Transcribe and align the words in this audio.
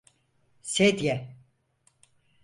Sedye! 0.61 1.37